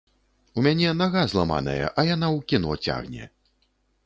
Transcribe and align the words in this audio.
У 0.61 0.63
мяне 0.67 0.93
нага 1.01 1.21
зламаная, 1.33 1.77
а 1.99 2.07
яна 2.15 2.27
ў 2.37 2.39
кіно 2.49 2.71
цягне! 2.89 3.31